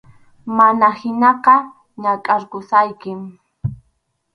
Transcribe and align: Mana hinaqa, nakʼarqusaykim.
Mana 0.57 0.87
hinaqa, 0.99 1.55
nakʼarqusaykim. 2.01 3.19